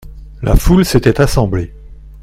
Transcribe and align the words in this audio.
La 0.41 0.55
foule 0.55 0.83
s'était 0.83 1.21
assemblée. 1.21 1.75